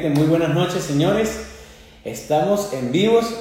[0.00, 1.44] Muy buenas noches, señores.
[2.04, 3.34] Estamos en vivos.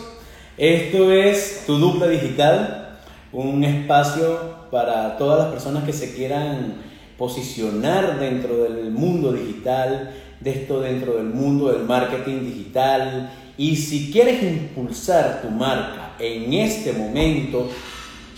[0.58, 2.98] Esto es Tu Dupla Digital,
[3.32, 6.78] un espacio para todas las personas que se quieran
[7.16, 13.32] posicionar dentro del mundo digital, de esto dentro del mundo del marketing digital.
[13.56, 17.70] Y si quieres impulsar tu marca en este momento,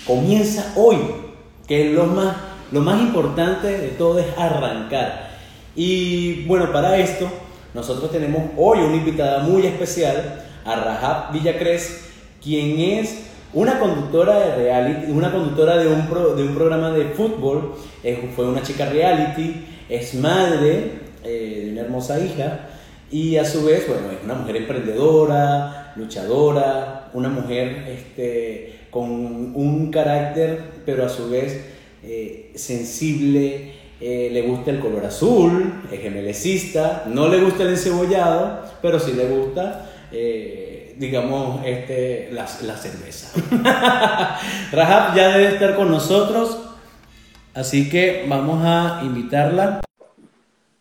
[0.06, 0.98] comienza hoy,
[1.66, 2.36] que lo más,
[2.74, 5.30] lo más importante de todo es arrancar.
[5.74, 7.32] Y bueno, para esto
[7.74, 12.06] nosotros tenemos hoy una invitada muy especial, a Rahab Villacres,
[12.42, 13.24] quien es
[13.54, 17.76] una conductora de reality, una conductora de un, de un programa de fútbol,
[18.36, 20.92] fue una chica reality, es madre
[21.24, 22.68] eh, de una hermosa hija
[23.12, 29.10] y a su vez, bueno, es una mujer emprendedora, luchadora, una mujer este, con
[29.56, 31.60] un carácter, pero a su vez
[32.04, 38.64] eh, sensible, eh, le gusta el color azul, es gemelecista, no le gusta el encebollado,
[38.82, 43.38] pero sí le gusta, eh, digamos, este, la, la cerveza.
[44.72, 46.58] Rahab ya debe estar con nosotros,
[47.54, 49.82] así que vamos a invitarla.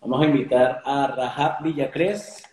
[0.00, 2.44] Vamos a invitar a Rahab Villacres.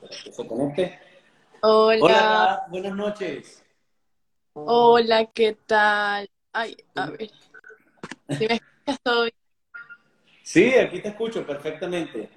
[0.00, 0.98] Para que se conecte.
[1.60, 2.02] Hola.
[2.02, 3.64] Hola, buenas noches.
[4.54, 6.28] Hola, ¿qué tal?
[6.52, 7.30] Ay, a ver.
[8.28, 9.34] Si me escuchas todo bien.
[10.42, 12.28] Sí, aquí te escucho perfectamente.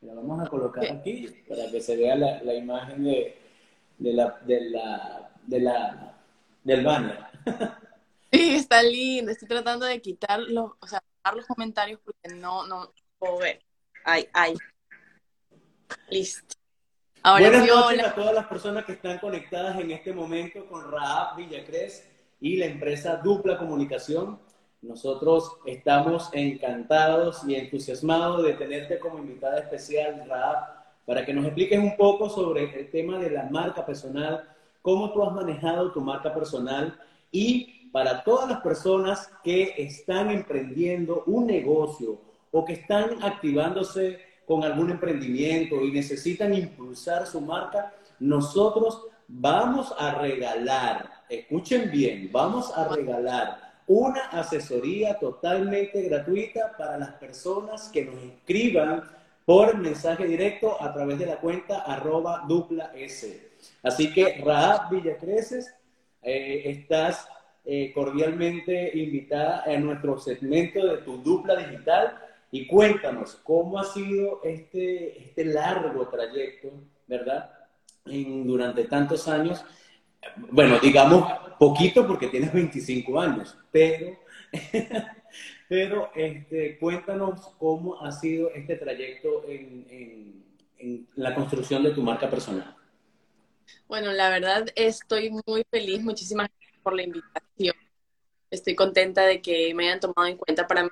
[0.00, 3.38] La vamos a colocar aquí para que se vea la, la imagen de,
[3.98, 6.18] de, la, de, la, de la,
[6.64, 7.18] del banner.
[8.30, 9.32] Sí, está lindo.
[9.32, 11.02] Estoy tratando de quitar los, o sea,
[11.34, 13.64] los comentarios porque no, no puedo ver.
[14.04, 14.54] Ay, ay.
[16.10, 16.54] Listo.
[17.22, 21.36] Ahora Buenas noches a todas las personas que están conectadas en este momento con Raab
[21.36, 22.06] Villacres
[22.40, 24.38] y la empresa Dupla Comunicación.
[24.82, 31.78] Nosotros estamos encantados y entusiasmados de tenerte como invitada especial, Raab, para que nos expliques
[31.78, 34.44] un poco sobre el tema de la marca personal,
[34.82, 36.98] cómo tú has manejado tu marca personal
[37.32, 42.20] y para todas las personas que están emprendiendo un negocio
[42.52, 50.14] o que están activándose con algún emprendimiento y necesitan impulsar su marca, nosotros vamos a
[50.14, 58.22] regalar escuchen bien, vamos a regalar una asesoría totalmente gratuita para las personas que nos
[58.22, 59.02] inscriban
[59.44, 63.50] por mensaje directo a través de la cuenta arroba dupla S.
[63.82, 65.74] Así que Raab Villacreces,
[66.22, 67.26] eh, estás
[67.64, 72.18] eh, cordialmente invitada a nuestro segmento de tu dupla digital
[72.50, 76.70] y cuéntanos cómo ha sido este, este largo trayecto,
[77.06, 77.54] ¿verdad?
[78.04, 79.62] durante tantos años
[80.50, 81.24] bueno, digamos
[81.58, 84.18] poquito porque tienes 25 años, pero,
[85.68, 90.46] pero este, cuéntanos cómo ha sido este trayecto en,
[91.16, 92.76] la construcción de tu marca personal.
[93.88, 97.74] Bueno, la verdad estoy muy feliz, muchísimas gracias por la invitación.
[98.48, 100.90] Estoy contenta de que me hayan tomado en cuenta para mí.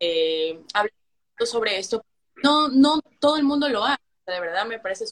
[0.00, 2.04] Eh, hablando sobre esto,
[2.42, 5.04] no, no todo el mundo lo hace, de verdad me parece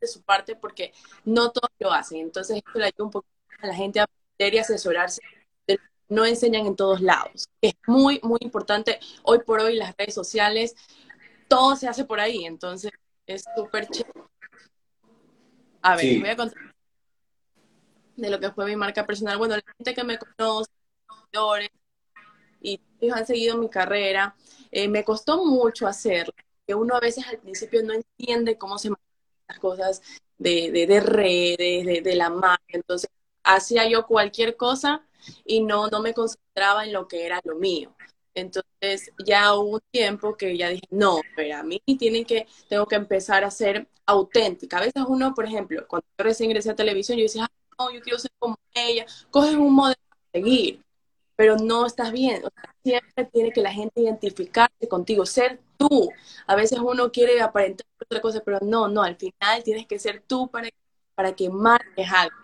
[0.00, 0.92] de su parte porque
[1.24, 2.18] no todos lo hacen.
[2.18, 3.26] Entonces, esto le ayuda un poco
[3.60, 5.20] a la gente a aprender y asesorarse.
[6.08, 7.48] No enseñan en todos lados.
[7.60, 8.98] Es muy, muy importante.
[9.22, 10.74] Hoy por hoy las redes sociales,
[11.46, 12.44] todo se hace por ahí.
[12.46, 12.90] Entonces,
[13.26, 14.24] es súper chévere.
[15.82, 16.70] A ver, voy a contar
[18.16, 19.38] de lo que fue mi marca personal.
[19.38, 20.70] Bueno, la gente que me conoce,
[22.60, 24.36] y ellos han seguido mi carrera,
[24.70, 26.34] eh, me costó mucho hacerlo.
[26.66, 28.90] Que uno a veces al principio no entiende cómo se
[29.58, 30.02] cosas
[30.38, 32.64] de, de, redes, de, la marca.
[32.68, 33.10] Entonces,
[33.42, 35.06] hacía yo cualquier cosa
[35.44, 37.94] y no, no me concentraba en lo que era lo mío.
[38.34, 42.86] Entonces, ya hubo un tiempo que ya dije, no, pero a mí tiene que, tengo
[42.86, 44.78] que empezar a ser auténtica.
[44.78, 48.00] A veces uno, por ejemplo, cuando yo recién ingresé a televisión, yo decía, no, yo
[48.00, 50.82] quiero ser como ella, coges un modelo a seguir,
[51.40, 52.42] pero no estás bien.
[52.84, 56.10] siempre tiene que la gente identificarse contigo, ser tú.
[56.46, 60.22] A veces uno quiere aparentar otra cosa, pero no, no, al final tienes que ser
[60.26, 60.68] tú para,
[61.14, 62.36] para que marques algo,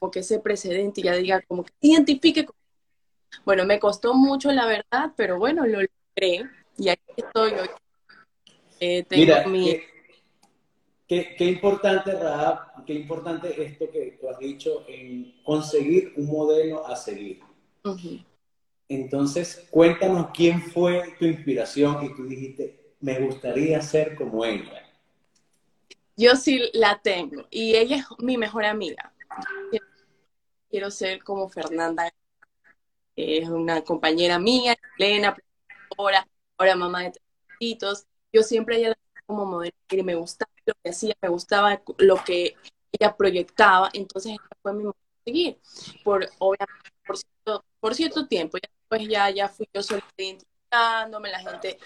[0.00, 2.44] o que ese precedente ya diga como que identifique.
[3.44, 7.68] Bueno, me costó mucho la verdad, pero bueno, lo logré y aquí estoy hoy.
[8.80, 9.44] Eh, Mira,
[11.06, 16.84] qué, qué, importante, Raab, qué importante esto que tú has dicho en conseguir un modelo
[16.88, 17.53] a seguir.
[18.88, 24.82] Entonces, cuéntanos quién fue tu inspiración y tú dijiste, me gustaría ser como ella.
[26.16, 29.12] Yo sí la tengo y ella es mi mejor amiga.
[30.70, 32.12] Quiero ser como Fernanda,
[33.16, 35.36] es una compañera mía, plena,
[35.96, 37.12] ahora mamá de
[37.58, 38.06] tres.
[38.32, 38.94] Yo siempre ella
[39.26, 42.56] como modelo y me gustaba lo que hacía, me gustaba lo que
[42.92, 44.84] ella proyectaba, entonces ella fue mi
[45.24, 45.58] seguir,
[46.02, 48.56] por, obviamente, por cierto, por cierto tiempo.
[48.56, 51.76] Ya después ya, ya fui yo solita identificándome, la gente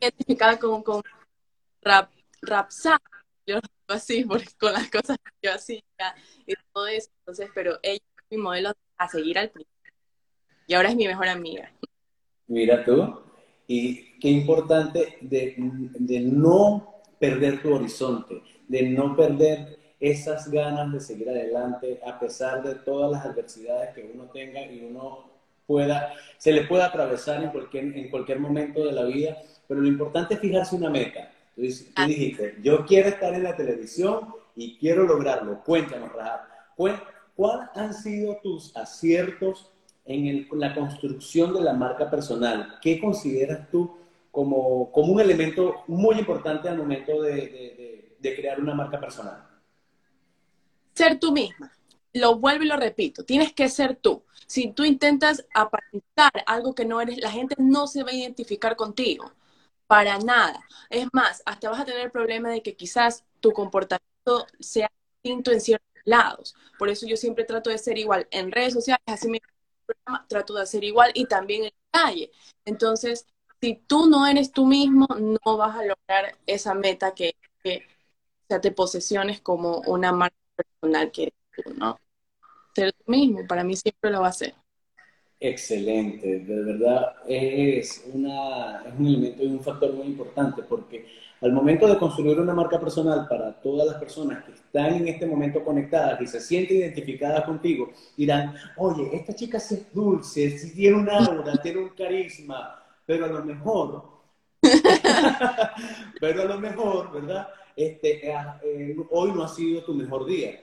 [0.00, 1.02] identificada con, con
[1.82, 2.10] rap,
[2.40, 2.70] rap
[3.46, 3.58] yo
[3.88, 5.82] así, porque con las cosas que yo hacía
[6.46, 9.92] y todo eso, entonces, pero ella fue mi modelo a seguir al principio.
[10.66, 11.74] Y ahora es mi mejor amiga.
[12.46, 13.20] Mira tú,
[13.66, 21.00] y qué importante de, de no perder tu horizonte, de no perder esas ganas de
[21.00, 25.24] seguir adelante a pesar de todas las adversidades que uno tenga y uno
[25.66, 29.36] pueda, se le pueda atravesar en cualquier, en cualquier momento de la vida,
[29.66, 31.30] pero lo importante es fijarse una meta.
[31.54, 35.62] Tú, tú dijiste, yo quiero estar en la televisión y quiero lograrlo.
[35.64, 36.40] Cuéntanos, Rahab,
[36.76, 39.70] ¿cuáles han sido tus aciertos
[40.06, 42.78] en la construcción de la marca personal?
[42.80, 43.96] ¿Qué consideras tú
[44.30, 49.44] como, como un elemento muy importante al momento de, de, de crear una marca personal?
[50.98, 51.72] Ser tú misma.
[52.12, 54.24] Lo vuelvo y lo repito, tienes que ser tú.
[54.46, 58.76] Si tú intentas aparentar algo que no eres, la gente no se va a identificar
[58.76, 59.32] contigo.
[59.86, 60.60] Para nada.
[60.90, 64.90] Es más, hasta vas a tener el problema de que quizás tu comportamiento sea
[65.22, 66.54] distinto en ciertos lados.
[66.78, 69.40] Por eso yo siempre trato de ser igual en redes sociales, así me
[70.28, 72.30] trato de hacer igual y también en la calle.
[72.64, 73.26] Entonces,
[73.60, 77.86] si tú no eres tú mismo, no vas a lograr esa meta que, que
[78.60, 80.36] te posesiones como una marca
[80.80, 81.98] personal que tú, ¿no?
[82.74, 84.54] Ser tú mismo, para mí siempre lo va a ser.
[85.40, 91.06] Excelente, de verdad es, una, es un elemento y un factor muy importante porque
[91.40, 95.26] al momento de construir una marca personal para todas las personas que están en este
[95.26, 100.74] momento conectadas y se sienten identificadas contigo, dirán, oye, esta chica sí es dulce, sí
[100.74, 104.02] tiene un aura, tiene un carisma, pero a lo mejor,
[106.20, 107.46] pero a lo mejor, ¿verdad?
[107.78, 110.60] este, eh, eh, hoy no ha sido tu mejor día,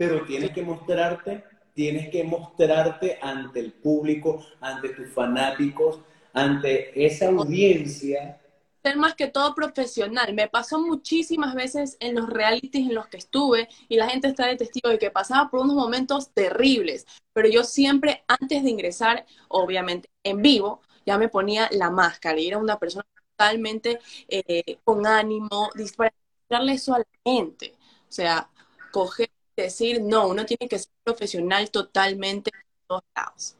[0.00, 1.44] pero tienes que mostrarte,
[1.74, 6.00] tienes que mostrarte ante el público, ante tus fanáticos,
[6.32, 8.40] ante esa audiencia.
[8.82, 10.32] Ser más que todo profesional.
[10.32, 14.46] Me pasó muchísimas veces en los realities en los que estuve y la gente está
[14.46, 17.04] de testigo de que pasaba por unos momentos terribles,
[17.34, 22.48] pero yo siempre antes de ingresar, obviamente en vivo, ya me ponía la máscara y
[22.48, 23.04] era una persona
[23.36, 23.98] totalmente
[24.28, 26.16] eh, con ánimo, disparada
[26.48, 27.74] darle eso a la gente.
[28.08, 28.48] O sea,
[28.92, 29.28] coger
[29.62, 33.56] decir, no, uno tiene que ser profesional totalmente en todos lados.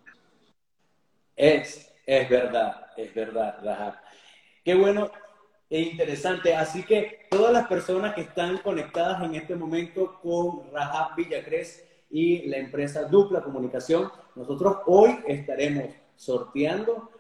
[1.37, 3.95] Es, es verdad, es verdad, Rahab.
[4.65, 5.11] Qué bueno
[5.69, 6.55] e interesante.
[6.55, 12.47] Así que todas las personas que están conectadas en este momento con Rahab Villacres y
[12.49, 17.11] la empresa Dupla Comunicación, nosotros hoy estaremos sorteando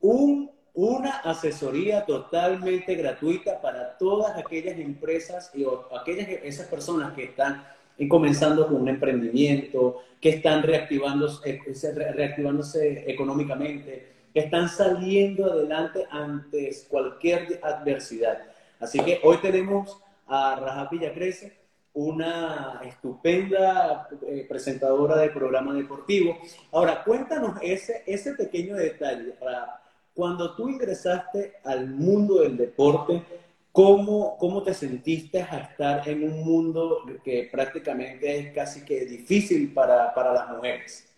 [0.00, 5.66] un una asesoría totalmente gratuita para todas aquellas empresas y
[6.00, 7.66] aquellas esas personas que están
[8.06, 16.70] comenzando con un emprendimiento, que están reactivándose, eh, reactivándose económicamente, que están saliendo adelante ante
[16.88, 18.38] cualquier adversidad.
[18.78, 21.56] Así que hoy tenemos a Raja Villacrece,
[21.94, 26.38] una estupenda eh, presentadora de programa deportivo.
[26.70, 29.80] Ahora, cuéntanos ese, ese pequeño detalle para
[30.14, 33.22] cuando tú ingresaste al mundo del deporte,
[33.78, 39.72] ¿cómo, cómo te sentiste a estar en un mundo que prácticamente es casi que difícil
[39.72, 41.08] para, para las mujeres?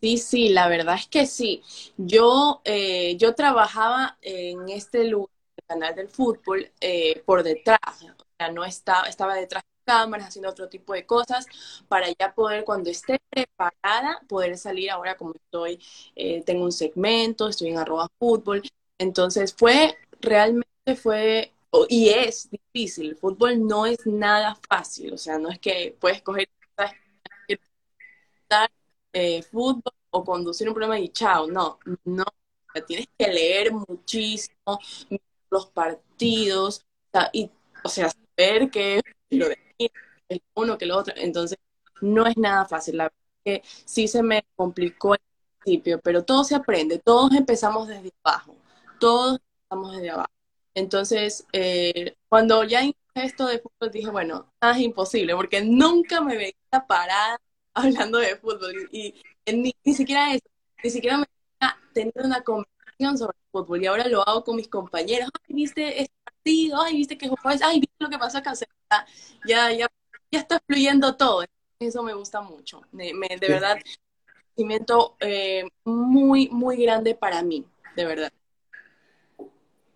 [0.00, 1.62] Sí, sí, la verdad es que sí.
[1.96, 7.78] Yo, eh, yo trabajaba en este lugar, el canal del fútbol, eh, por detrás.
[8.02, 11.46] O sea, no estaba, estaba detrás cámaras, haciendo otro tipo de cosas,
[11.86, 15.78] para ya poder, cuando esté preparada, poder salir ahora como estoy,
[16.16, 18.60] eh, tengo un segmento, estoy en arroba fútbol.
[18.98, 21.52] Entonces fue, realmente fue,
[21.88, 26.22] y es difícil, el fútbol no es nada fácil, o sea, no es que puedes
[26.22, 26.48] coger
[29.12, 32.24] eh, fútbol o conducir un programa y chao, no, no,
[32.86, 34.78] tienes que leer muchísimo
[35.50, 36.84] los partidos,
[37.32, 37.50] y,
[37.84, 39.00] o sea, saber que
[39.30, 39.58] lo de
[40.28, 41.14] el uno que el otro.
[41.16, 41.58] Entonces,
[42.00, 42.96] no es nada fácil.
[42.98, 45.20] La verdad es que sí se me complicó al
[45.60, 46.98] principio, pero todo se aprende.
[46.98, 48.56] Todos empezamos desde abajo.
[49.00, 50.33] Todos empezamos desde abajo.
[50.74, 56.20] Entonces, eh, cuando ya hice esto de fútbol, dije, bueno, nada es imposible, porque nunca
[56.20, 57.38] me veía parada
[57.74, 58.88] hablando de fútbol.
[58.92, 59.14] Y,
[59.52, 60.46] ni, siquiera eso,
[60.82, 61.26] ni siquiera me
[61.60, 63.82] veía tener una conversación sobre fútbol.
[63.82, 65.30] Y ahora lo hago con mis compañeros.
[65.48, 68.54] Ay, viste este partido, ay, viste que jugó, ay, viste lo que pasó acá.
[69.46, 69.88] Ya, ya
[70.34, 71.44] ya está fluyendo todo.
[71.78, 72.82] Eso me gusta mucho.
[72.92, 73.78] Me, de verdad,
[74.56, 74.72] un
[75.20, 77.64] eh, muy, muy grande para mí,
[77.96, 78.32] de verdad.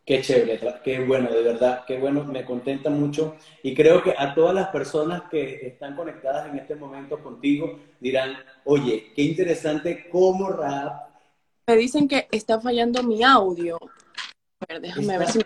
[0.08, 4.34] Qué chévere, qué bueno, de verdad, qué bueno, me contenta mucho y creo que a
[4.34, 10.48] todas las personas que están conectadas en este momento contigo dirán, oye, qué interesante cómo
[10.48, 11.10] rap.
[11.66, 13.76] Me dicen que está fallando mi audio.
[14.60, 15.40] A ver, déjame ver si,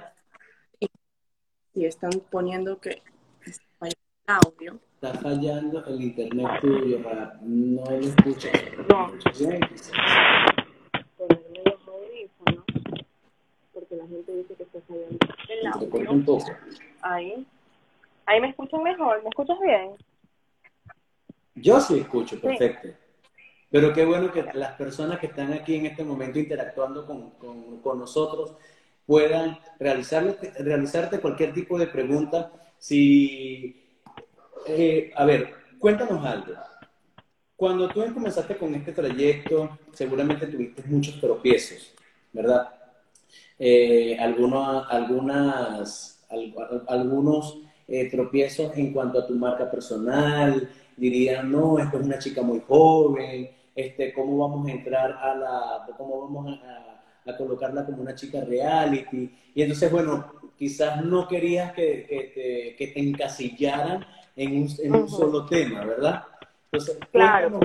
[1.74, 3.02] si están poniendo que
[3.44, 4.80] está fallando el audio.
[4.94, 7.34] Está fallando el internet tuyo, rap.
[7.42, 8.48] No lo escucho.
[8.88, 9.10] No.
[13.96, 14.80] la gente dice que está
[15.92, 16.38] fallando
[17.02, 17.46] Ahí.
[18.26, 19.22] Ahí me escuchan mejor.
[19.22, 19.90] ¿Me escuchas bien?
[21.54, 22.88] Yo sí escucho, perfecto.
[23.70, 27.30] Pero qué bueno que las personas que están aquí en este momento interactuando con,
[27.80, 28.54] con, nosotros
[29.06, 32.52] puedan realizarte, realizarte cualquier tipo de pregunta.
[32.78, 33.98] Si,
[34.66, 36.54] eh, a ver, cuéntanos algo.
[37.56, 41.94] Cuando tú comenzaste con este trayecto, seguramente tuviste muchos tropiezos,
[42.32, 42.81] ¿verdad?
[43.64, 46.20] Eh, algunos, algunas,
[46.88, 52.42] algunos eh, tropiezos en cuanto a tu marca personal, dirían, no, esto es una chica
[52.42, 56.58] muy joven, este, ¿cómo vamos a entrar a la, cómo vamos
[57.24, 59.30] a, colocarla como una chica reality?
[59.54, 64.04] Y entonces, bueno, quizás no querías que, que, te, que te, encasillaran
[64.34, 66.24] en un, en un solo tema, ¿verdad?
[66.72, 67.60] Entonces, claro.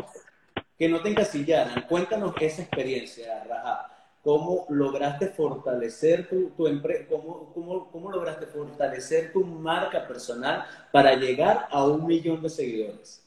[0.77, 3.96] que no te encasillaran, cuéntanos esa experiencia, Raja
[4.27, 11.13] cómo lograste fortalecer tu, tu empresa, cómo, cómo, cómo, lograste fortalecer tu marca personal para
[11.13, 13.25] llegar a un millón de seguidores.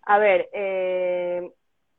[0.00, 1.52] A ver, eh,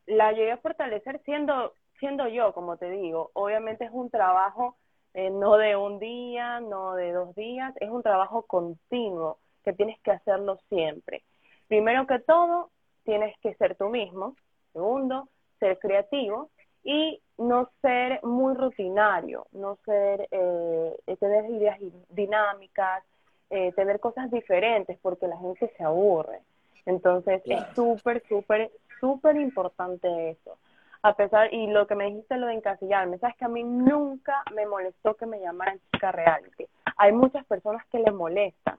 [0.08, 3.30] la llegué a fortalecer siendo, siendo yo, como te digo.
[3.34, 4.76] Obviamente es un trabajo
[5.14, 10.00] eh, no de un día, no de dos días, es un trabajo continuo que tienes
[10.02, 11.24] que hacerlo siempre.
[11.68, 12.72] Primero que todo,
[13.04, 14.36] tienes que ser tú mismo.
[14.74, 15.30] Segundo,
[15.60, 16.50] ser creativo
[16.84, 21.80] y no ser muy rutinario, no ser, eh, tener ideas
[22.10, 23.04] dinámicas,
[23.50, 26.42] eh, tener cosas diferentes, porque la gente se aburre.
[26.86, 30.58] Entonces es súper, súper, súper importante eso.
[31.04, 34.44] A pesar, y lo que me dijiste lo de encasillarme, sabes que a mí nunca
[34.54, 36.66] me molestó que me llamaran chica reality.
[36.98, 38.78] Hay muchas personas que les molestan,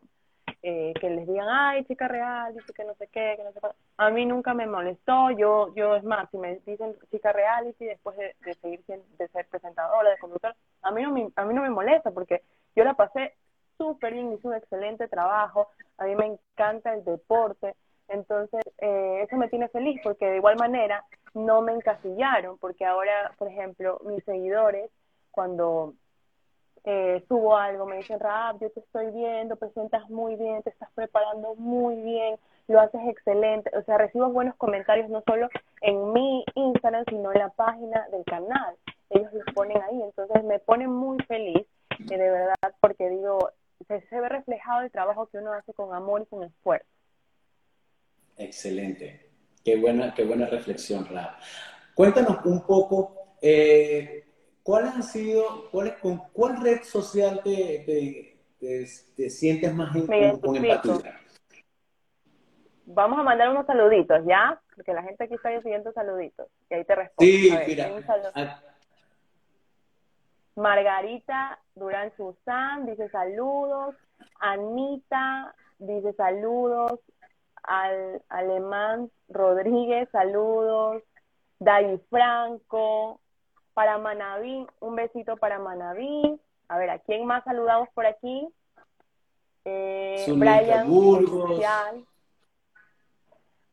[0.62, 3.61] eh, que les digan, ay, chica real, dice que no sé qué, que no sé
[3.61, 3.69] qué.
[3.97, 8.17] A mí nunca me molestó, yo, yo es más, si me dicen chica reality después
[8.17, 11.71] de, seguir de ser presentadora, de conductor, a mí no me, a mí no me
[11.71, 12.43] molesta porque
[12.75, 13.35] yo la pasé
[13.77, 17.75] súper bien, hice un excelente trabajo, a mí me encanta el deporte,
[18.09, 23.33] entonces eh, eso me tiene feliz porque de igual manera no me encasillaron, porque ahora,
[23.38, 24.91] por ejemplo, mis seguidores,
[25.31, 25.95] cuando
[26.90, 30.88] eh, subo algo, me dicen, Rap, yo te estoy viendo, presentas muy bien, te estás
[30.95, 33.71] preparando muy bien, lo haces excelente.
[33.76, 35.50] O sea, recibo buenos comentarios no solo
[35.83, 38.75] en mi Instagram, sino en la página del canal.
[39.11, 41.66] Ellos los ponen ahí, entonces me ponen muy feliz,
[41.99, 43.50] de verdad, porque digo,
[43.87, 46.88] se, se ve reflejado el trabajo que uno hace con amor y con esfuerzo.
[48.38, 49.28] Excelente.
[49.62, 51.38] Qué buena, qué buena reflexión, Rap.
[51.95, 54.25] Cuéntanos un poco, eh,
[54.69, 61.19] ¿cuál han sido, cuál, con cuál red social te, te, sientes más en, con, empatía?
[62.85, 64.61] Vamos a mandar unos saluditos, ¿ya?
[64.77, 66.49] Porque la gente aquí está recibiendo saluditos.
[66.69, 67.33] Y ahí te respondo.
[67.33, 67.91] Sí, mira.
[68.35, 68.61] Ah.
[70.55, 73.95] Margarita Durán Susán dice saludos.
[74.39, 77.01] Anita dice saludos.
[77.63, 81.03] Al Alemán Rodríguez, saludos.
[81.59, 83.23] David Franco,
[83.79, 86.41] para Manaví, un besito para Manaví.
[86.67, 88.49] A ver, ¿a quién más saludamos por aquí?
[89.65, 91.65] Eh, Brian Burgos.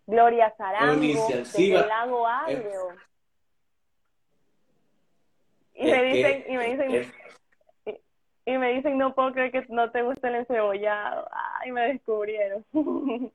[0.05, 2.89] Gloria Zarango, del Lago Agrio.
[5.73, 7.13] Y me dicen, y me dicen,
[8.45, 11.27] y, me dicen, no puedo creer que no te gusta el encebollado.
[11.31, 12.63] Ay, me descubrieron.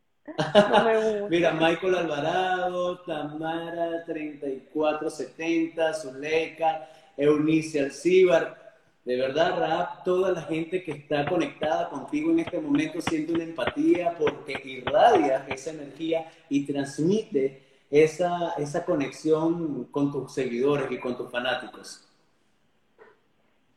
[1.31, 8.59] Mira, Michael Alvarado, Tamara 3470, Zuleika, Eunice Alcibar.
[9.05, 13.45] De verdad, Rap, toda la gente que está conectada contigo en este momento siente una
[13.45, 21.17] empatía porque irradia esa energía y transmite esa, esa conexión con tus seguidores y con
[21.17, 22.07] tus fanáticos.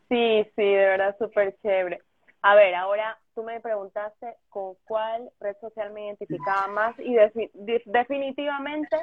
[0.09, 2.01] Sí, sí, de verdad, súper chévere.
[2.41, 7.15] A ver, ahora tú me preguntaste con cuál red social me identificaba más y
[7.85, 8.97] definitivamente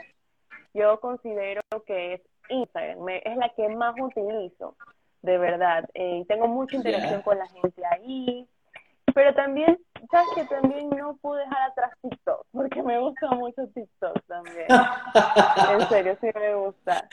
[0.75, 4.77] yo considero que es Instagram, es la que más utilizo,
[5.23, 5.89] de verdad.
[5.95, 8.49] Eh, tengo mucha interacción con la gente ahí,
[9.15, 9.79] pero también,
[10.11, 14.67] sabes que también no pude dejar atrás TikTok, porque me gusta mucho TikTok también.
[15.71, 17.09] en serio, sí me gusta.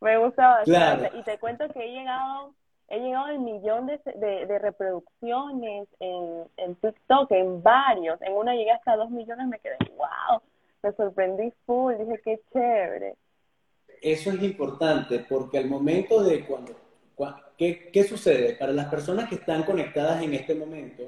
[0.00, 1.16] Me gusta bastante.
[1.16, 2.54] Y te cuento que he llegado
[2.92, 8.20] he llegado al millón de, de, reproducciones en, en, TikTok, en varios.
[8.20, 10.42] En una llegué hasta dos millones, me quedé, wow,
[10.82, 13.14] me sorprendí full, dije, qué chévere.
[14.02, 16.74] Eso es importante porque al momento de cuando,
[17.56, 18.56] ¿qué, ¿qué, sucede?
[18.56, 21.02] Para las personas que están conectadas en este momento,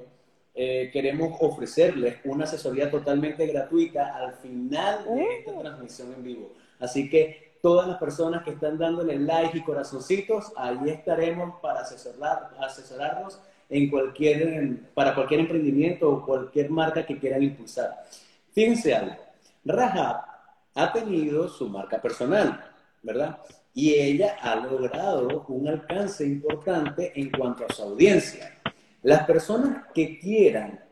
[0.54, 5.60] eh, queremos ofrecerles una asesoría totalmente gratuita al final de esta uh.
[5.60, 6.52] transmisión en vivo.
[6.78, 12.50] Así que todas las personas que están dándole like y corazoncitos, ahí estaremos para asesorar,
[12.61, 13.40] asesorarnos
[13.71, 18.04] en cualquier, para cualquier emprendimiento o cualquier marca que quieran impulsar.
[18.52, 19.16] Fíjense algo,
[19.64, 20.26] Rahab
[20.75, 22.62] ha tenido su marca personal,
[23.02, 23.38] ¿verdad?
[23.73, 28.59] Y ella ha logrado un alcance importante en cuanto a su audiencia.
[29.02, 30.85] Las personas que quieran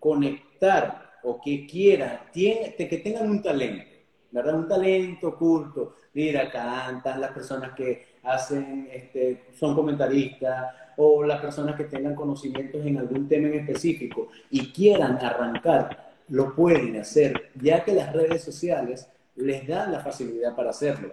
[0.00, 3.86] conectar o que quieran, que tengan un talento,
[4.32, 4.56] ¿verdad?
[4.56, 11.76] Un talento oculto, mira, cantan, las personas que hacen, este, son comentaristas o las personas
[11.76, 17.84] que tengan conocimientos en algún tema en específico y quieran arrancar, lo pueden hacer, ya
[17.84, 21.12] que las redes sociales les dan la facilidad para hacerlo.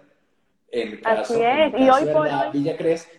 [0.72, 2.52] En caso, Así es, y hoy por hoy...
[2.54, 3.12] Villa Cres,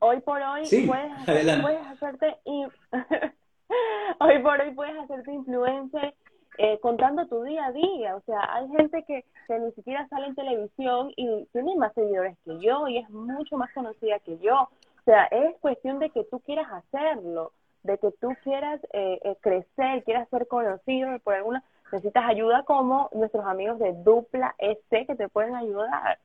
[0.00, 2.36] hoy por hoy puedes, puedes, hacerte
[4.20, 6.14] hoy por hoy puedes hacerte influencer
[6.58, 8.16] eh, contando tu día a día.
[8.16, 12.58] O sea, hay gente que, ni siquiera sale en televisión y tiene más seguidores que
[12.60, 14.62] yo y es mucho más conocida que yo.
[14.62, 19.36] O sea, es cuestión de que tú quieras hacerlo, de que tú quieras eh, eh,
[19.40, 25.14] crecer, quieras ser conocido por alguna, necesitas ayuda como nuestros amigos de Dupla S que
[25.14, 26.18] te pueden ayudar.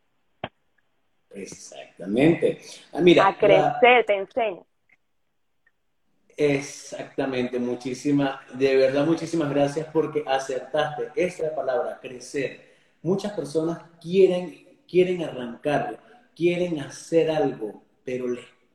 [1.31, 2.59] Exactamente.
[2.93, 4.65] Ah, mira, a crecer, te enseño.
[6.41, 12.61] Exactamente, muchísimas, de verdad muchísimas gracias porque acertaste esa palabra, crecer.
[13.01, 15.99] Muchas personas quieren, quieren arrancar,
[16.33, 18.27] quieren hacer algo, pero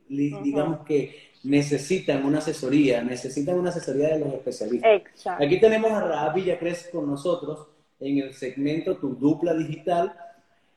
[0.07, 5.03] digamos que necesitan una asesoría, necesitan una asesoría de los especialistas.
[5.25, 10.15] Aquí tenemos a Raab Villacres con nosotros en el segmento Tu Dupla Digital,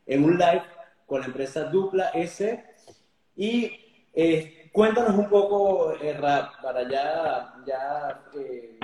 [0.06, 0.63] en un live
[1.06, 2.63] con la empresa Dupla S.
[3.36, 3.71] Y
[4.67, 8.80] eh, Cuéntanos un poco, eh, Rap, para ya, ya eh,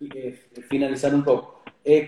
[0.00, 0.32] eh,
[0.68, 1.62] finalizar un poco.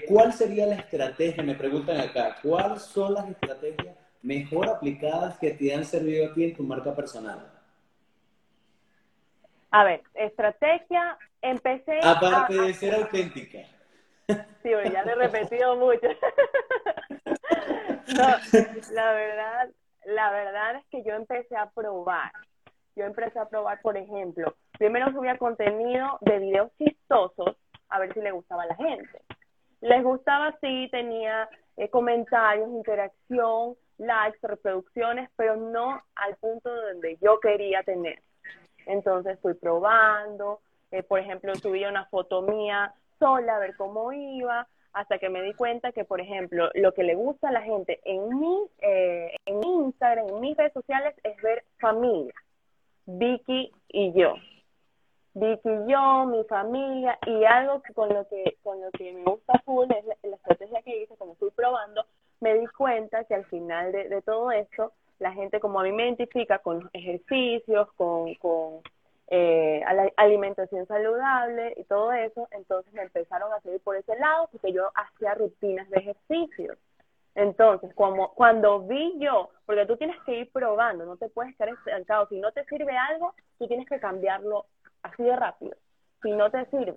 [0.08, 1.42] ¿Cuál sería la estrategia?
[1.42, 6.44] Me preguntan acá, ¿cuáles son las estrategias mejor aplicadas que te han servido a ti
[6.44, 7.52] en tu marca personal?
[9.70, 12.00] A ver, estrategia, empecé.
[12.02, 13.58] Aparte de ser auténtica.
[14.62, 16.08] Sí, ya lo he repetido mucho.
[18.16, 18.28] no,
[18.92, 19.70] la verdad,
[20.06, 22.32] la verdad es que yo empecé a probar
[22.96, 27.56] yo empecé a probar, por ejemplo, primero subía contenido de videos chistosos
[27.88, 29.22] a ver si le gustaba a la gente.
[29.82, 37.38] Les gustaba, sí, tenía eh, comentarios, interacción, likes, reproducciones, pero no al punto donde yo
[37.38, 38.22] quería tener.
[38.86, 44.66] Entonces fui probando, eh, por ejemplo, subía una foto mía sola a ver cómo iba,
[44.92, 48.00] hasta que me di cuenta que, por ejemplo, lo que le gusta a la gente
[48.04, 52.32] en mi, eh, en mi Instagram, en mis redes sociales, es ver familia.
[53.06, 54.34] Vicky y yo.
[55.34, 59.22] Vicky y yo, mi familia, y algo que con lo que, con lo que me
[59.22, 62.04] gusta full es la, estrategia que hice, como fui probando,
[62.40, 66.04] me di cuenta que al final de, todo esto, la gente como a mí me
[66.04, 68.80] identifica con ejercicios, con, con
[69.28, 69.82] eh,
[70.16, 74.90] alimentación saludable y todo eso, entonces me empezaron a seguir por ese lado porque yo
[74.94, 76.78] hacía rutinas de ejercicios.
[77.36, 81.74] Entonces, como, cuando vi yo, porque tú tienes que ir probando, no te puedes quedar
[81.74, 82.26] estancado.
[82.28, 84.64] Si no te sirve algo, tú tienes que cambiarlo
[85.02, 85.76] así de rápido.
[86.22, 86.94] Si no te sirve.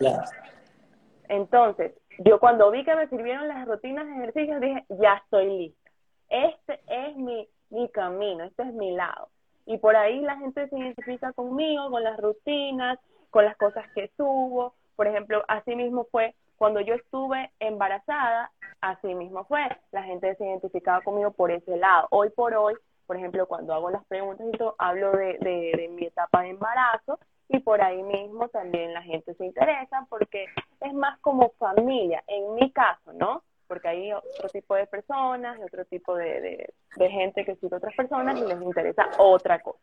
[1.27, 5.91] Entonces, yo cuando vi que me sirvieron las rutinas de ejercicios, dije, ya estoy lista.
[6.29, 9.27] Este es mi, mi camino, este es mi lado.
[9.65, 12.97] Y por ahí la gente se identifica conmigo, con las rutinas,
[13.29, 14.73] con las cosas que subo.
[14.95, 19.61] Por ejemplo, así mismo fue cuando yo estuve embarazada, así mismo fue.
[19.91, 22.07] La gente se identificaba conmigo por ese lado.
[22.11, 22.75] Hoy por hoy,
[23.07, 27.17] por ejemplo, cuando hago las preguntas y todo, hablo de, de, mi etapa de embarazo
[27.47, 30.47] y por ahí mismo también la gente se interesa porque
[30.81, 33.41] es más como familia, en mi caso, ¿no?
[33.65, 38.37] Porque hay otro tipo de personas, otro tipo de, de, gente que sigue otras personas
[38.37, 39.79] y les interesa otra cosa.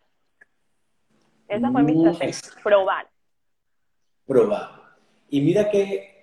[1.49, 3.09] Esa fue mi estrategia, probar.
[4.27, 4.69] Probar.
[5.31, 6.16] Y mira que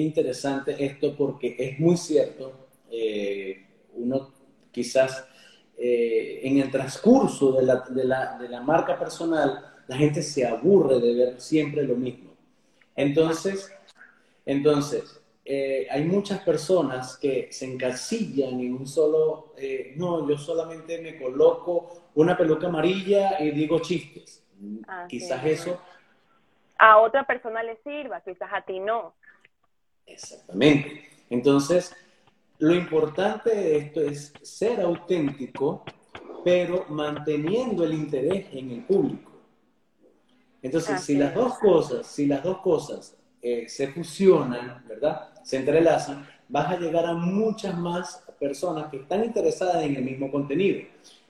[0.00, 4.32] interesante esto porque es muy cierto, eh, uno
[4.70, 5.26] quizás
[5.78, 10.46] eh, en el transcurso de la, de, la, de la, marca personal, la gente se
[10.46, 12.34] aburre de ver siempre lo mismo.
[12.94, 13.70] Entonces,
[14.46, 21.00] entonces eh, hay muchas personas que se encasillan en un solo, eh, no, yo solamente
[21.00, 24.44] me coloco una peluca amarilla y digo chistes.
[25.08, 25.80] quizás eso...
[26.78, 29.14] A otra persona le sirva, quizás a ti no.
[30.06, 31.02] Exactamente.
[31.28, 31.94] Entonces,
[32.58, 35.84] lo importante de esto es ser auténtico,
[36.44, 39.32] pero manteniendo el interés en el público.
[40.62, 45.28] Entonces, si las dos cosas, si las dos cosas eh, se fusionan, ¿verdad?
[45.44, 50.30] Se entrelazan, vas a llegar a muchas más personas que están interesadas en el mismo
[50.30, 50.80] contenido.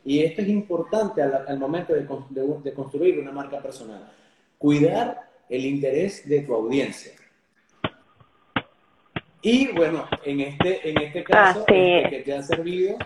[0.05, 2.07] Y esto es importante al, momento de,
[2.63, 4.11] de, construir una marca personal.
[4.57, 7.13] Cuidar el interés de tu audiencia.
[9.43, 12.99] Y bueno, en este, en este caso, este, que te ha servido,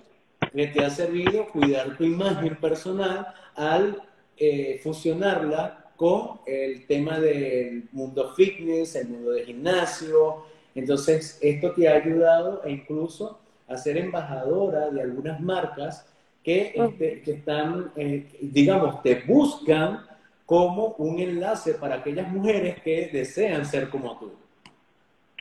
[0.53, 4.03] que te ha servido cuidar tu imagen personal al
[4.37, 10.45] eh, fusionarla con el tema del mundo fitness, el mundo de gimnasio.
[10.75, 13.39] Entonces, esto te ha ayudado e incluso
[13.69, 16.07] a ser embajadora de algunas marcas
[16.43, 20.07] que, este, que están, eh, digamos, te buscan
[20.47, 24.33] como un enlace para aquellas mujeres que desean ser como tú.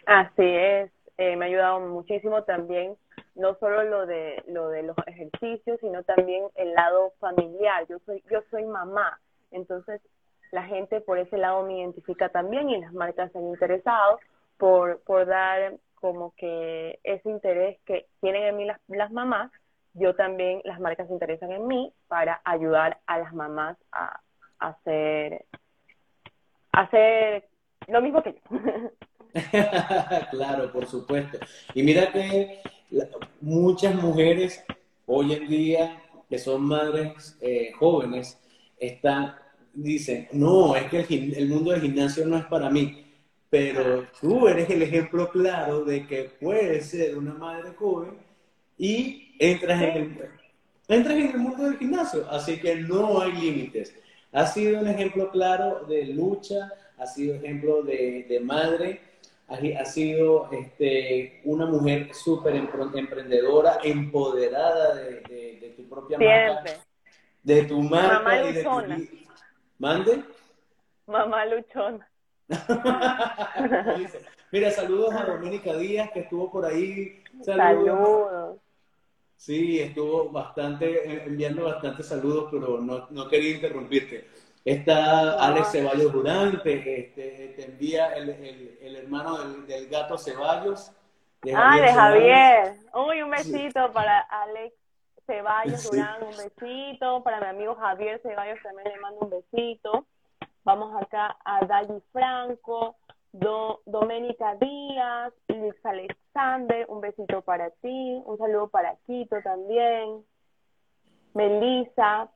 [0.10, 2.98] Así es, eh, me ha ayudado muchísimo también,
[3.36, 7.86] no solo lo de, lo de los ejercicios, sino también el lado familiar.
[7.88, 9.19] Yo soy, yo soy mamá,
[9.52, 10.02] entonces
[10.50, 14.19] la gente por ese lado me identifica también y las marcas se han interesado
[14.58, 19.52] por, dar como que ese interés que tienen en mí las, mamás,
[19.93, 24.19] yo también, las marcas se interesan en mí para ayudar a las mamás a
[24.58, 25.45] hacer
[27.88, 28.39] lo mismo que yo.
[30.32, 31.38] claro, por supuesto.
[31.74, 32.62] Y mira que
[33.42, 34.63] muchas mujeres
[35.06, 38.38] hoy en día que son madres eh, jóvenes
[38.80, 39.36] están
[39.74, 43.06] dicen, no, es que el, mundo del gimnasio no es para mí.
[43.50, 48.12] Pero tú eres el ejemplo claro de que puedes ser una madre joven
[48.78, 50.30] y entras en el,
[50.88, 52.30] entras en el mundo del gimnasio.
[52.30, 53.96] Así que no hay límites.
[54.32, 59.02] Ha sido un ejemplo claro de lucha, ha sido ejemplo de, de madre
[59.49, 66.79] ha sido este, una mujer súper emprendedora, empoderada de, tu propia marca,
[67.43, 68.69] de tu marca Mamá y de tu...
[69.79, 70.23] ¿Mande?
[71.07, 72.07] Mamá luchona.
[74.51, 77.23] Mira, saludos a Doménica Díaz, que estuvo por ahí.
[77.43, 78.57] Saludos.
[79.35, 84.27] Sí, estuvo bastante, enviando bastantes saludos, pero no, no quería interrumpirte.
[84.65, 90.91] Está Alex Ceballos Durante, este, te envía el, el, hermano del, gato Ceballos.
[91.56, 92.76] ah, de Javier.
[92.93, 94.76] Uy, un besito para Alex
[95.26, 97.24] Ceballos Durán, un besito.
[97.24, 100.06] Para mi amigo Javier Ceballos también le mando un besito.
[100.63, 102.98] Vamos acá a Dali Franco,
[103.32, 108.22] Do, Doménica Díaz, Luis Alexander, un besito para ti.
[108.26, 110.26] Un saludo para Quito también.
[111.34, 112.30] Melissa,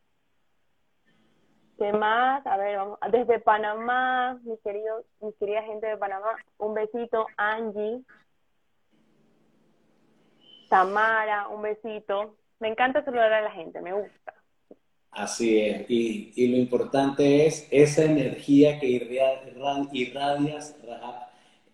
[1.78, 2.46] ¿Qué más?
[2.46, 3.00] A ver, vamos.
[3.12, 8.02] Desde Panamá, mi querido, mi querida gente de Panamá, un besito, Angie.
[10.70, 12.38] Tamara, un besito.
[12.60, 14.34] Me encanta saludar a la gente, me gusta.
[15.12, 18.88] Así es, y, lo importante es esa energía que
[19.92, 20.76] irradias,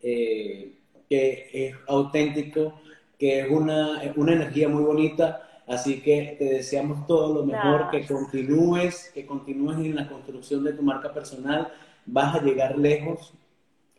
[0.02, 0.74] eh,
[1.10, 2.82] que es auténtico,
[3.18, 8.04] que es una, una energía muy bonita Así que te deseamos todo lo mejor, que
[8.08, 11.72] continúes, que continúes en la construcción de tu marca personal.
[12.08, 13.36] Vas a llegar lejos,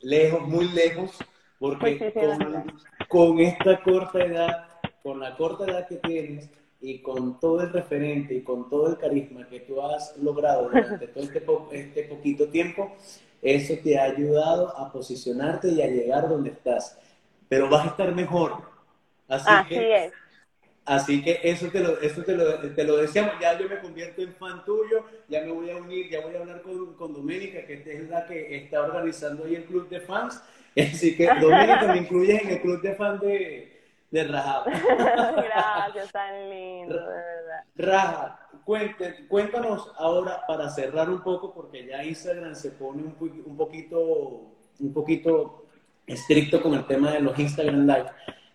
[0.00, 1.16] lejos, muy lejos,
[1.60, 2.12] porque
[3.08, 4.66] con, esta corta edad,
[5.04, 8.98] con la corta edad que tienes y con todo el referente y con todo el
[8.98, 12.96] carisma que tú has logrado durante todo este, este poquito tiempo,
[13.40, 16.98] eso te ha ayudado a posicionarte y a llegar donde estás.
[17.48, 18.54] Pero vas a estar mejor.
[19.28, 20.12] Así, que, es
[20.90, 23.34] Así que eso te lo, eso te lo, te lo deseamos.
[23.40, 26.40] Ya yo me convierto en fan tuyo, ya me voy a unir, ya voy a
[26.40, 30.42] hablar con, con Doménica, que es la que está organizando ahí el club de fans.
[30.76, 34.64] Así que, Doménica, me incluyes en el club de fans de, de Raja.
[35.36, 37.64] Gracias, tan lindo, de verdad.
[37.76, 38.48] Raja,
[39.28, 44.42] cuéntanos ahora para cerrar un poco, porque ya Instagram se pone un, un, poquito,
[44.80, 45.66] un poquito
[46.04, 48.10] estricto con el tema de los Instagram Live.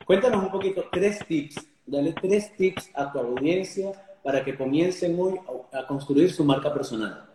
[0.06, 3.92] Cuéntanos un poquito, tres tips dale tres tips a tu audiencia
[4.24, 5.40] para que comiencen hoy
[5.72, 7.26] a construir su marca personal.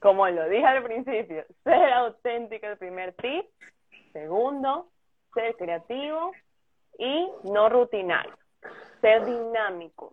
[0.00, 3.46] Como lo dije al principio, ser auténtico el primer tip.
[4.12, 4.88] Segundo,
[5.34, 6.32] ser creativo
[6.98, 8.36] y no rutinario.
[9.00, 10.12] Ser dinámico,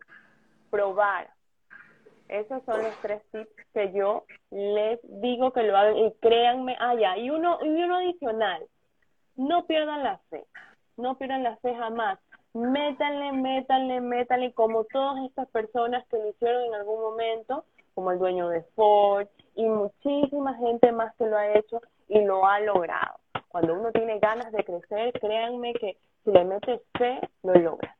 [0.70, 1.30] probar.
[2.28, 7.18] Esos son los tres tips que yo les digo que lo hagan y créanme, ya,
[7.18, 8.66] y uno, y uno adicional.
[9.38, 10.44] no pierdan la fe,
[10.98, 12.20] no pierdan la fe jamás.
[12.58, 18.18] Métanle, métanle, métanle, como todas estas personas que lo hicieron en algún momento, como el
[18.18, 23.20] dueño de Ford y muchísima gente más que lo ha hecho y lo ha logrado.
[23.50, 27.96] Cuando uno tiene ganas de crecer, créanme que si le metes fe, lo logra.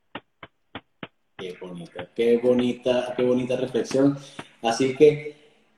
[1.38, 4.18] Qué bonita, qué bonita, qué bonita reflexión.
[4.64, 5.36] Así que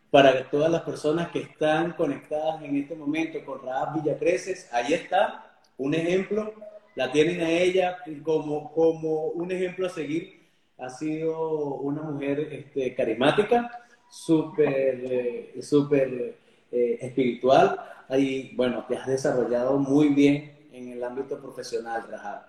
[0.10, 5.52] para todas las personas que están conectadas en este momento con Raab Villacreces, ahí está
[5.78, 6.54] un ejemplo,
[7.00, 10.50] la tienen a ella como, como un ejemplo a seguir.
[10.78, 13.72] Ha sido una mujer este, carismática,
[14.10, 16.38] súper, eh, súper
[16.70, 22.48] eh, espiritual y bueno, te has desarrollado muy bien en el ámbito profesional, Raab.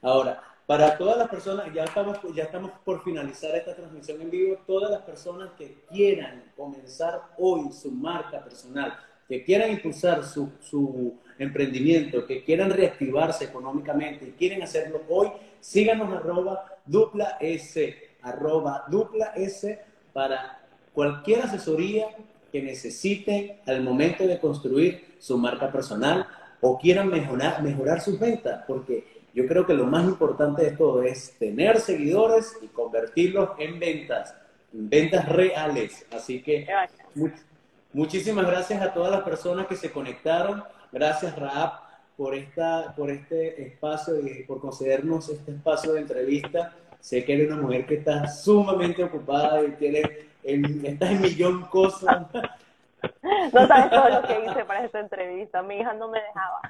[0.00, 4.58] Ahora, para todas las personas, ya estamos, ya estamos por finalizar esta transmisión en vivo,
[4.66, 11.20] todas las personas que quieran comenzar hoy su marca personal, que quieran impulsar su, su
[11.38, 15.28] emprendimiento, que quieran reactivarse económicamente y quieren hacerlo hoy,
[15.60, 19.78] síganos arroba dupla S, arroba dupla S
[20.12, 20.60] para
[20.92, 22.06] cualquier asesoría
[22.50, 26.26] que necesiten al momento de construir su marca personal
[26.60, 31.02] o quieran mejorar, mejorar sus ventas, porque yo creo que lo más importante de todo
[31.02, 34.34] es tener seguidores y convertirlos en ventas,
[34.72, 36.06] en ventas reales.
[36.12, 36.66] Así que
[37.92, 40.62] muchísimas gracias a todas las personas que se conectaron.
[40.92, 41.72] Gracias, Raab,
[42.16, 46.74] por, esta, por este espacio y por concedernos este espacio de entrevista.
[47.00, 50.02] Sé que eres una mujer que está sumamente ocupada y tiene,
[50.44, 52.26] en, estás en millón cosas.
[53.52, 55.62] No sabes todo lo que hice para esta entrevista.
[55.62, 56.60] Mi hija no me dejaba.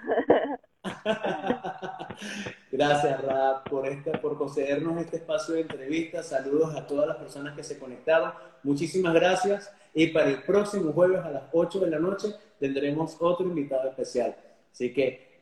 [2.72, 6.22] Gracias, Rab, por, este, por concedernos este espacio de entrevista.
[6.22, 8.32] Saludos a todas las personas que se conectaron.
[8.62, 9.70] Muchísimas gracias.
[9.92, 12.28] Y para el próximo jueves a las 8 de la noche
[12.62, 14.36] tendremos otro invitado especial.
[14.70, 15.40] Así que,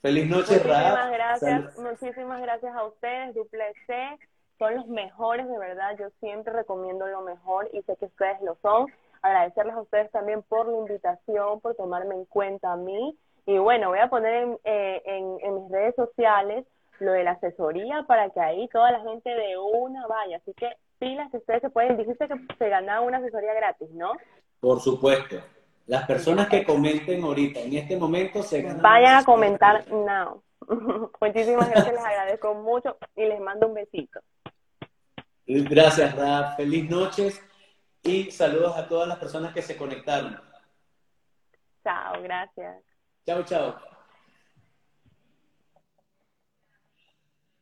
[0.00, 4.18] feliz noche, muchísimas Gracias, muchísimas gracias a ustedes, Duple C.
[4.58, 5.96] Son los mejores, de verdad.
[5.98, 8.86] Yo siempre recomiendo lo mejor y sé que ustedes lo son.
[9.22, 13.88] Agradecerles a ustedes también por la invitación, por tomarme en cuenta a mí y bueno,
[13.88, 16.64] voy a poner eh, en, en, mis redes sociales
[16.98, 20.38] lo de la asesoría para que ahí toda la gente de una vaya.
[20.38, 24.12] Así que pilas que ustedes se pueden, dijiste que se ganaba una asesoría gratis, ¿no?
[24.60, 25.36] Por supuesto.
[25.86, 28.82] Las personas que comenten ahorita, en este momento, se ganan.
[28.82, 30.42] Vayan a comentar now.
[31.20, 34.20] Muchísimas gracias, les agradezco mucho y les mando un besito.
[35.46, 36.56] Gracias, Rap.
[36.56, 37.42] Feliz noches
[38.02, 40.40] y saludos a todas las personas que se conectaron.
[41.82, 42.82] Chao, gracias.
[43.26, 43.93] Chao, chao.